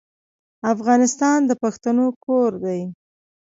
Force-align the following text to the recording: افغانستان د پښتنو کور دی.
افغانستان 0.73 1.39
د 1.45 1.51
پښتنو 1.63 2.05
کور 2.25 2.51
دی. 2.63 2.81